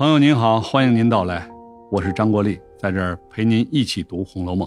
[0.00, 1.46] 朋友您好，欢迎您到来，
[1.90, 4.66] 我是张国立，在这儿陪您一起读《红楼梦》。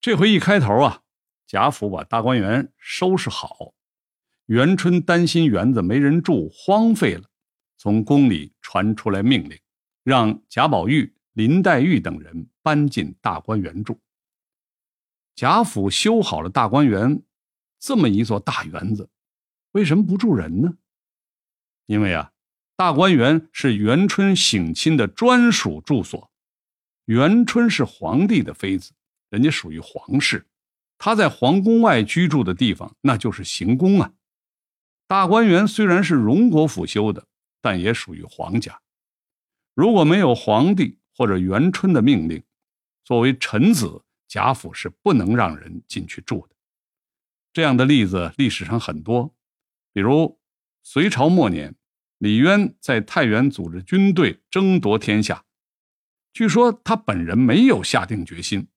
[0.00, 1.02] 这回一开头啊，
[1.46, 3.74] 贾府把大观园收拾好，
[4.46, 7.24] 元春担心园子没人住，荒废了，
[7.76, 9.58] 从宫里传出来命令，
[10.02, 14.00] 让贾宝玉、林黛玉等人搬进大观园住。
[15.34, 17.22] 贾府修好了大观园，
[17.78, 19.10] 这么一座大园子，
[19.72, 20.72] 为什么不住人呢？
[21.84, 22.32] 因为啊。
[22.78, 26.30] 大观园是元春省亲的专属住所，
[27.06, 28.92] 元春是皇帝的妃子，
[29.30, 30.46] 人家属于皇室，
[30.96, 34.12] 她在皇宫外居住的地方那就是行宫啊。
[35.08, 37.26] 大观园虽然是荣国府修的，
[37.60, 38.80] 但也属于皇家。
[39.74, 42.40] 如果没有皇帝或者元春的命令，
[43.02, 46.54] 作为臣子，贾府是不能让人进去住的。
[47.52, 49.34] 这样的例子历史上很多，
[49.92, 50.38] 比如
[50.84, 51.74] 隋朝末年。
[52.18, 55.44] 李渊在太原组织军队争夺天下，
[56.32, 58.68] 据说他本人没有下定决心，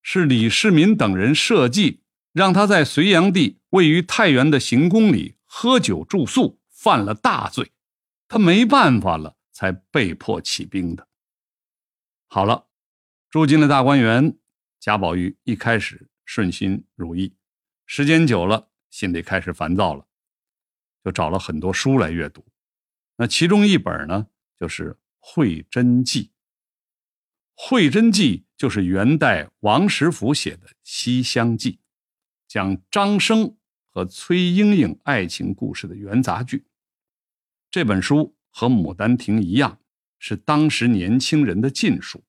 [0.00, 7.72] 是李世民等人设计，让他在隋炀帝位于太原的行宫里喝酒住宿，犯了大罪，
[8.28, 11.08] 他没办法了，才被迫起兵的。
[12.28, 12.68] 好了，
[13.28, 14.38] 住进了大观园，
[14.78, 17.34] 贾宝玉一开始顺心如意，
[17.86, 20.06] 时间久了，心里开始烦躁了，
[21.04, 22.44] 就找了很多书来阅读。
[23.16, 24.26] 那其中一本呢，
[24.58, 26.22] 就是《会真记》。
[27.54, 31.72] 《会真记》就是元代王实甫写的《西厢记》，
[32.48, 33.56] 讲张生
[33.88, 36.64] 和崔莺莺爱情故事的元杂剧。
[37.70, 39.78] 这本书和《牡丹亭》一样，
[40.18, 42.24] 是当时年轻人的禁书。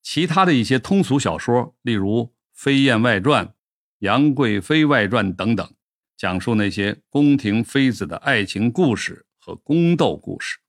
[0.00, 2.20] 其他的一些通俗小说，例如
[2.52, 3.46] 《飞燕外传》
[3.98, 5.74] 《杨贵妃外传》等等，
[6.16, 9.26] 讲述那些宫廷妃子的爱情故事。
[9.44, 10.60] 和宫斗故事，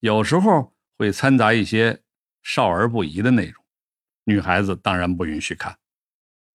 [0.00, 2.02] 有时候会掺杂一些
[2.42, 3.64] 少儿不宜的内容，
[4.24, 5.78] 女孩子当然不允许看。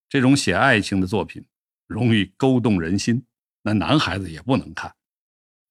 [0.09, 1.47] 这种写爱情的作品
[1.88, 3.25] 容易勾动人心，
[3.61, 4.94] 那男孩子也不能看。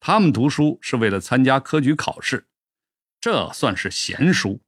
[0.01, 2.49] 他们读书是为了参加科举考试，
[3.21, 4.63] 这算是闲书。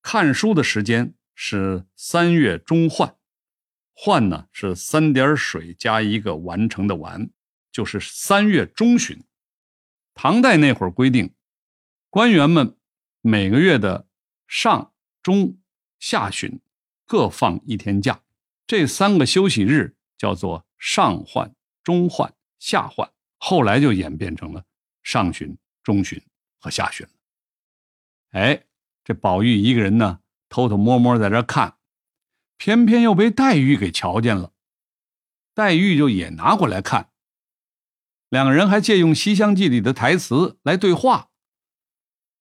[0.00, 3.14] 看书的时间是三月中换，
[3.92, 7.30] 换呢是三点水加一个完成的完，
[7.70, 9.22] 就是三月中旬。
[10.22, 11.32] 唐代那会儿规定，
[12.10, 12.76] 官员们
[13.22, 14.06] 每个月的
[14.46, 14.92] 上、
[15.22, 15.56] 中、
[15.98, 16.60] 下旬
[17.06, 18.20] 各放一天假，
[18.66, 23.10] 这三个休息日叫做上换、中换、下换。
[23.38, 24.62] 后来就演变成了
[25.02, 26.22] 上旬、中旬
[26.58, 27.12] 和下旬了。
[28.32, 28.66] 哎，
[29.02, 30.20] 这宝玉一个人呢，
[30.50, 31.78] 偷偷摸摸在这看，
[32.58, 34.52] 偏偏又被黛玉给瞧见了，
[35.54, 37.09] 黛玉就也拿过来看。
[38.30, 41.30] 两个人还借用《西厢记》里的台词来对话。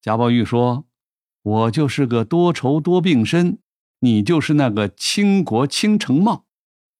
[0.01, 0.88] 贾宝玉说
[1.41, 3.57] ：“我就是个多愁多病身，
[4.01, 6.45] 你就是那个倾国倾城貌。”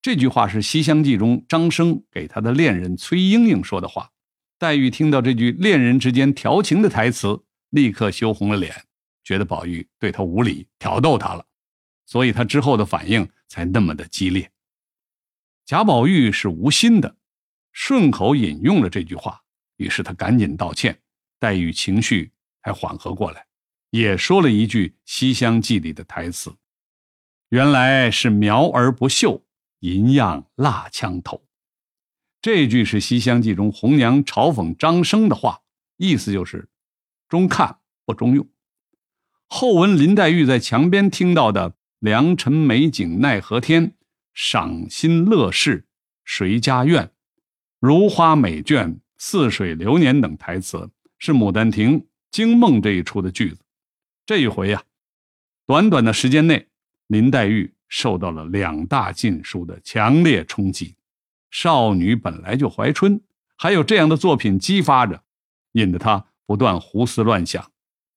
[0.02, 4.10] 这句话是《西厢记》中张生给他的恋人崔莺莺说的话。
[4.58, 8.86] 黛玉听到这句恋人之间调情的台词，立刻羞红了脸，
[9.24, 11.46] 觉得宝玉对她无礼，挑逗她了，
[12.08, 14.52] 所以她之后的反应才那么的激烈。
[15.66, 17.19] 贾宝玉是无心的。
[17.82, 19.42] 顺口引用了这句话，
[19.78, 21.00] 于是他赶紧道歉，
[21.40, 22.30] 黛玉情绪
[22.62, 23.48] 才缓和过来，
[23.92, 26.54] 也说了一句《西厢记》里的台词
[27.48, 29.46] ：“原来是苗而不秀，
[29.80, 31.46] 银样蜡枪头。”
[32.42, 35.62] 这句是《西厢记》中红娘嘲讽张生的话，
[35.96, 36.68] 意思就是
[37.30, 38.46] 中看不中用。
[39.48, 43.96] 后文林黛玉在墙边听到的“良辰美景奈何天，
[44.34, 45.88] 赏心乐事
[46.26, 47.14] 谁家院”。
[47.80, 53.62] 如花美眷，似水流年等台词是《牡丹亭》惊梦这一出的句子。
[54.26, 54.84] 这一回呀，
[55.66, 56.68] 短短的时间内，
[57.08, 60.96] 林黛玉受到了两大禁书的强烈冲击。
[61.52, 63.22] 少女本来就怀春，
[63.56, 65.24] 还有这样的作品激发着，
[65.72, 67.66] 引得她不断胡思乱想。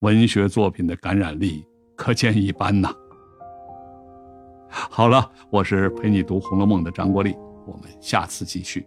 [0.01, 1.65] 文学作品的感染力
[1.97, 2.93] 可见一斑呐。
[4.69, 7.33] 好了，我是陪你读《红楼梦》的张国立，
[7.65, 8.85] 我们下次继续。